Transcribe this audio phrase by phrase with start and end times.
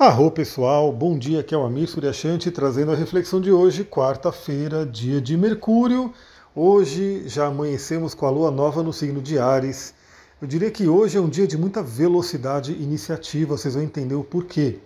[0.00, 4.86] Arro pessoal, bom dia, aqui é o Amir Suryashanti trazendo a reflexão de hoje, quarta-feira,
[4.86, 6.14] dia de Mercúrio.
[6.54, 9.92] Hoje já amanhecemos com a lua nova no signo de Ares.
[10.40, 14.14] Eu diria que hoje é um dia de muita velocidade e iniciativa, vocês vão entender
[14.14, 14.78] o porquê.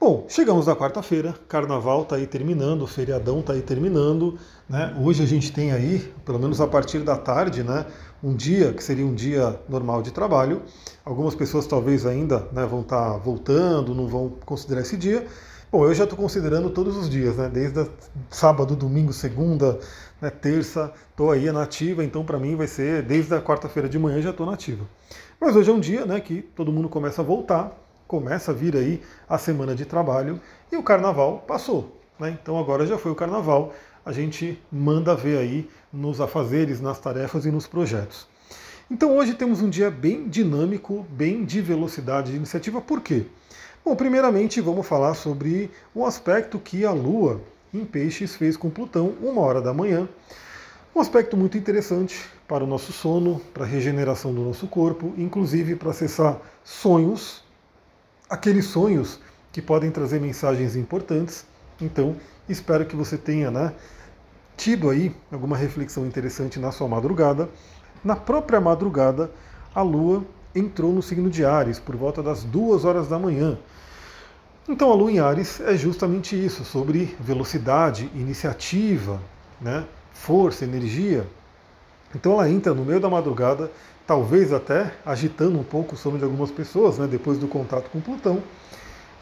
[0.00, 4.38] Bom, chegamos na quarta-feira, carnaval está aí terminando, o feriadão está aí terminando.
[4.68, 4.96] Né?
[5.02, 7.84] Hoje a gente tem aí, pelo menos a partir da tarde, né,
[8.22, 10.62] um dia que seria um dia normal de trabalho.
[11.04, 15.26] Algumas pessoas talvez ainda né, vão estar tá voltando, não vão considerar esse dia.
[15.70, 17.50] Bom, eu já estou considerando todos os dias, né?
[17.52, 17.90] Desde
[18.30, 19.80] sábado, domingo, segunda,
[20.22, 24.22] né, terça, estou aí nativa, então para mim vai ser desde a quarta-feira de manhã
[24.22, 24.84] já estou nativa.
[25.40, 27.76] Mas hoje é um dia né, que todo mundo começa a voltar,
[28.08, 30.40] começa a vir aí a semana de trabalho
[30.72, 32.00] e o carnaval passou.
[32.18, 32.36] Né?
[32.42, 37.44] Então agora já foi o carnaval, a gente manda ver aí nos afazeres, nas tarefas
[37.44, 38.26] e nos projetos.
[38.90, 42.80] Então hoje temos um dia bem dinâmico, bem de velocidade de iniciativa.
[42.80, 43.26] Por quê?
[43.84, 47.42] Bom, primeiramente vamos falar sobre o aspecto que a Lua
[47.72, 50.08] em Peixes fez com Plutão, uma hora da manhã.
[50.96, 55.76] Um aspecto muito interessante para o nosso sono, para a regeneração do nosso corpo, inclusive
[55.76, 57.44] para acessar sonhos,
[58.28, 59.18] aqueles sonhos
[59.52, 61.46] que podem trazer mensagens importantes.
[61.80, 62.16] Então,
[62.48, 63.72] espero que você tenha né,
[64.56, 67.48] tido aí alguma reflexão interessante na sua madrugada.
[68.04, 69.30] Na própria madrugada,
[69.74, 73.58] a Lua entrou no signo de Ares por volta das duas horas da manhã.
[74.68, 79.20] Então a Lua em Ares é justamente isso, sobre velocidade, iniciativa,
[79.60, 81.26] né, força, energia.
[82.14, 83.70] Então ela entra no meio da madrugada,
[84.08, 88.00] talvez até agitando um pouco o sono de algumas pessoas, né, depois do contato com
[88.00, 88.42] Plutão.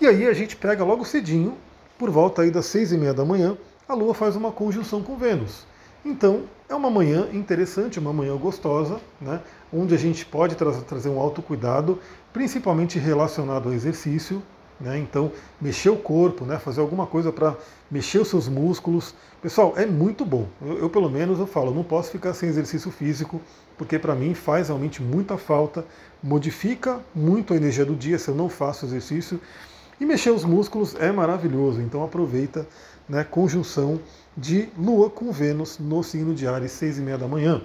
[0.01, 1.57] E aí a gente pega logo cedinho,
[1.99, 5.17] por volta aí das seis e meia da manhã, a Lua faz uma conjunção com
[5.17, 5.67] Vênus.
[6.05, 9.41] Então, é uma manhã interessante, uma manhã gostosa, né,
[9.73, 11.99] onde a gente pode tra trazer um autocuidado,
[12.33, 14.41] principalmente relacionado ao exercício.
[14.79, 17.57] Né, então, mexer o corpo, né, fazer alguma coisa para
[17.91, 19.15] mexer os seus músculos.
[19.41, 20.47] Pessoal, é muito bom.
[20.61, 23.41] Eu, eu, pelo menos, eu falo, não posso ficar sem exercício físico,
[23.79, 25.85] porque para mim faz realmente muita falta,
[26.23, 29.41] modifica muito a energia do dia se eu não faço exercício.
[29.99, 32.67] E mexer os músculos é maravilhoso, então aproveita
[33.09, 33.99] né, conjunção
[34.37, 37.63] de Lua com Vênus no signo de Ares, seis e meia da manhã.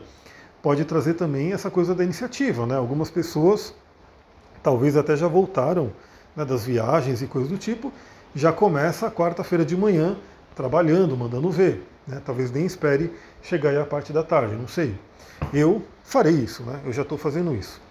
[0.61, 2.75] Pode trazer também essa coisa da iniciativa, né?
[2.75, 3.73] Algumas pessoas
[4.63, 5.91] talvez até já voltaram
[6.35, 7.91] né, das viagens e coisas do tipo,
[8.33, 10.17] já começa a quarta-feira de manhã
[10.55, 11.83] trabalhando, mandando ver.
[12.07, 12.21] Né?
[12.25, 14.95] Talvez nem espere chegar aí a parte da tarde, não sei.
[15.53, 16.79] Eu farei isso, né?
[16.85, 17.81] Eu já estou fazendo isso.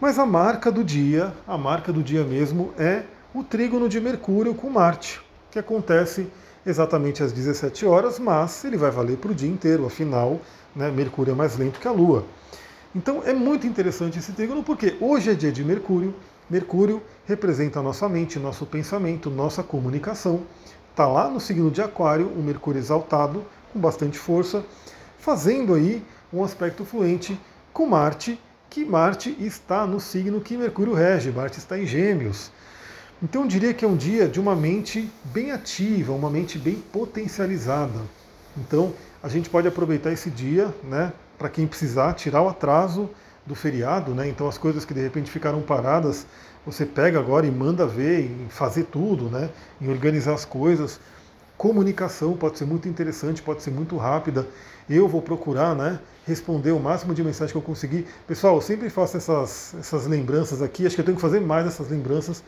[0.00, 3.04] Mas a marca do dia, a marca do dia mesmo é
[3.34, 5.20] o trígono de Mercúrio com Marte,
[5.50, 6.26] que acontece
[6.64, 10.40] exatamente às 17 horas, mas ele vai valer para o dia inteiro, afinal,
[10.74, 12.24] né, Mercúrio é mais lento que a Lua.
[12.94, 16.14] Então é muito interessante esse trígono, porque hoje é dia de Mercúrio,
[16.48, 20.42] Mercúrio representa a nossa mente, nosso pensamento, nossa comunicação.
[20.90, 24.64] Está lá no signo de Aquário, um Mercúrio exaltado, com bastante força,
[25.18, 27.38] fazendo aí um aspecto fluente
[27.72, 28.40] com Marte,
[28.70, 32.52] que Marte está no signo que Mercúrio rege, Marte está em Gêmeos.
[33.20, 36.76] Então eu diria que é um dia de uma mente bem ativa, uma mente bem
[36.76, 38.00] potencializada.
[38.56, 43.10] Então a gente pode aproveitar esse dia, né, para quem precisar tirar o atraso
[43.46, 44.28] do feriado, né?
[44.28, 46.26] Então as coisas que de repente ficaram paradas,
[46.64, 49.50] você pega agora e manda ver, em fazer tudo, né?
[49.80, 51.00] Em organizar as coisas.
[51.56, 54.46] Comunicação pode ser muito interessante, pode ser muito rápida.
[54.90, 55.98] Eu vou procurar, né?
[56.26, 58.06] Responder o máximo de mensagem que eu conseguir.
[58.26, 60.86] Pessoal, eu sempre faço essas, essas lembranças aqui.
[60.86, 62.42] Acho que eu tenho que fazer mais essas lembranças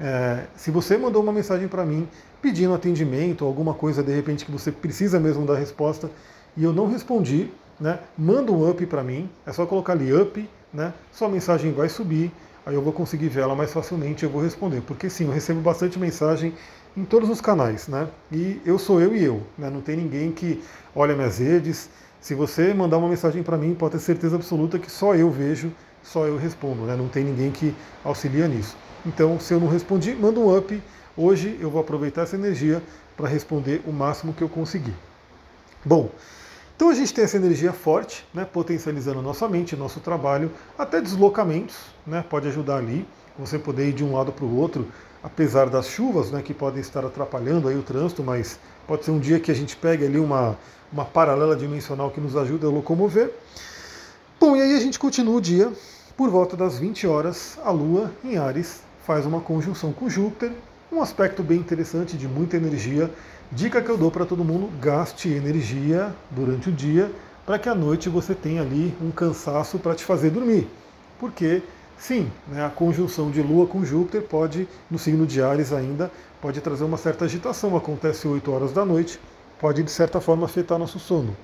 [0.00, 2.08] é, se você mandou uma mensagem para mim
[2.40, 6.10] pedindo atendimento, alguma coisa de repente que você precisa mesmo dar resposta
[6.56, 7.50] e eu não respondi,
[7.80, 11.88] né, manda um up para mim, é só colocar ali up, né, sua mensagem vai
[11.88, 12.30] subir,
[12.64, 14.82] aí eu vou conseguir ver ela mais facilmente eu vou responder.
[14.82, 16.52] Porque sim, eu recebo bastante mensagem
[16.96, 18.08] em todos os canais, né?
[18.32, 19.70] E eu sou eu e eu, né?
[19.70, 20.62] Não tem ninguém que
[20.94, 21.88] olha minhas redes.
[22.20, 25.72] Se você mandar uma mensagem para mim, pode ter certeza absoluta que só eu vejo,
[26.02, 26.96] só eu respondo, né?
[26.96, 27.74] Não tem ninguém que
[28.04, 28.76] auxilia nisso.
[29.06, 30.82] Então, se eu não respondi, manda um up.
[31.16, 32.82] Hoje eu vou aproveitar essa energia
[33.16, 34.94] para responder o máximo que eu conseguir.
[35.84, 36.10] Bom,
[36.80, 41.76] então a gente tem essa energia forte, né, potencializando nossa mente, nosso trabalho, até deslocamentos,
[42.06, 43.06] né, pode ajudar ali,
[43.38, 44.88] você poder ir de um lado para o outro,
[45.22, 49.18] apesar das chuvas, né, que podem estar atrapalhando aí o trânsito, mas pode ser um
[49.18, 50.56] dia que a gente pegue ali uma,
[50.90, 53.30] uma paralela dimensional que nos ajuda a locomover.
[54.40, 55.70] Bom, e aí a gente continua o dia,
[56.16, 60.50] por volta das 20 horas, a Lua em Ares faz uma conjunção com Júpiter,
[60.90, 63.10] um aspecto bem interessante de muita energia.
[63.52, 67.10] Dica que eu dou para todo mundo: gaste energia durante o dia
[67.44, 70.68] para que à noite você tenha ali um cansaço para te fazer dormir.
[71.18, 71.60] Porque
[71.98, 76.60] sim, né, a conjunção de Lua com Júpiter pode, no signo de Ares ainda, pode
[76.60, 77.76] trazer uma certa agitação.
[77.76, 79.18] Acontece 8 horas da noite,
[79.60, 81.36] pode de certa forma afetar nosso sono.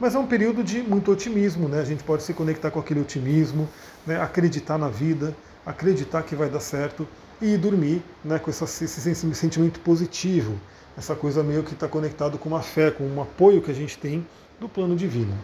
[0.00, 1.80] Mas é um período de muito otimismo, né?
[1.80, 3.68] A gente pode se conectar com aquele otimismo,
[4.06, 4.18] né?
[4.18, 7.06] acreditar na vida, acreditar que vai dar certo
[7.42, 8.38] e dormir né?
[8.38, 10.58] com esse sentimento positivo,
[10.96, 13.98] essa coisa meio que está conectado com uma fé, com um apoio que a gente
[13.98, 14.26] tem
[14.60, 15.34] do plano divino.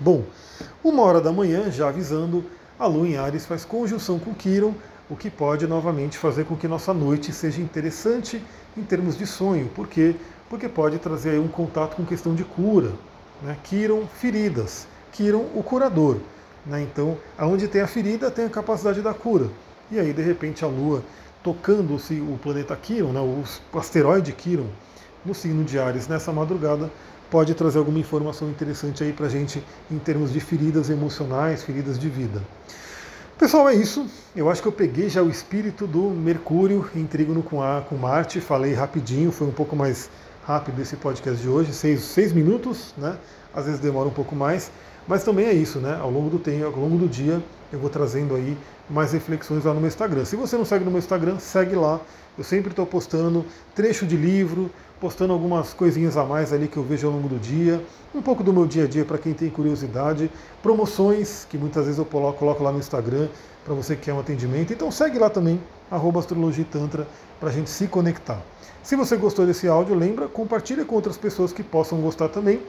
[0.00, 0.24] Bom,
[0.82, 2.44] uma hora da manhã, já avisando,
[2.78, 4.74] a Lua em Ares faz conjunção com Quiron,
[5.08, 8.42] o que pode novamente fazer com que nossa noite seja interessante
[8.76, 9.68] em termos de sonho.
[9.68, 10.16] Por quê?
[10.48, 12.92] Porque pode trazer um contato com questão de cura.
[13.42, 13.56] Né?
[13.62, 14.86] Quiron, feridas.
[15.12, 16.16] Quiron, o curador.
[16.64, 16.82] Né?
[16.82, 19.48] Então, aonde tem a ferida, tem a capacidade da cura.
[19.90, 21.02] E aí, de repente, a Lua
[21.42, 23.20] tocando-se o planeta Quiron, né?
[23.20, 24.66] o asteroide Quiron,
[25.24, 26.90] no signo de Ares nessa madrugada,
[27.30, 31.98] pode trazer alguma informação interessante aí para a gente em termos de feridas emocionais, feridas
[31.98, 32.42] de vida.
[33.38, 34.06] Pessoal, é isso.
[34.36, 37.96] Eu acho que eu peguei já o espírito do Mercúrio em trígono com, a, com
[37.96, 40.10] Marte, falei rapidinho, foi um pouco mais
[40.44, 43.16] rápido esse podcast de hoje, seis, seis minutos, né?
[43.54, 44.70] Às vezes demora um pouco mais,
[45.06, 45.98] mas também é isso, né?
[46.00, 48.56] Ao longo do tempo, ao longo do dia, eu vou trazendo aí
[48.88, 50.24] mais reflexões lá no meu Instagram.
[50.24, 52.00] Se você não segue no meu Instagram, segue lá.
[52.36, 53.44] Eu sempre estou postando
[53.74, 54.70] trecho de livro,
[55.00, 57.84] postando algumas coisinhas a mais ali que eu vejo ao longo do dia,
[58.14, 60.30] um pouco do meu dia a dia para quem tem curiosidade,
[60.62, 63.28] promoções que muitas vezes eu coloco lá no Instagram
[63.64, 64.72] para você que quer um atendimento.
[64.72, 65.60] Então segue lá também,
[65.90, 66.22] arroba
[66.70, 67.06] Tantra,
[67.40, 68.40] para a gente se conectar.
[68.82, 72.60] Se você gostou desse áudio, lembra, compartilha com outras pessoas que possam gostar também.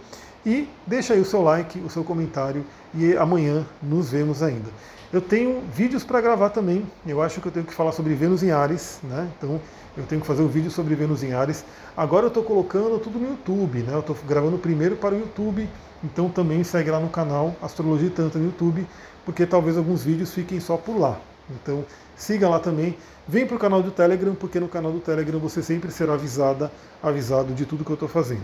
[0.45, 4.69] E deixa aí o seu like, o seu comentário e amanhã nos vemos ainda.
[5.11, 6.85] Eu tenho vídeos para gravar também.
[7.05, 9.29] Eu acho que eu tenho que falar sobre Vênus em Ares, né?
[9.37, 9.61] Então
[9.95, 11.63] eu tenho que fazer um vídeo sobre Vênus em Ares.
[11.95, 13.93] Agora eu estou colocando tudo no YouTube, né?
[13.93, 15.69] Eu estou gravando primeiro para o YouTube,
[16.03, 18.87] então também segue lá no canal Astrologia Tantra no YouTube,
[19.23, 21.19] porque talvez alguns vídeos fiquem só por lá.
[21.51, 21.85] Então
[22.15, 22.97] siga lá também.
[23.27, 26.71] Vem para o canal do Telegram, porque no canal do Telegram você sempre será avisada,
[27.01, 28.43] avisado de tudo que eu estou fazendo.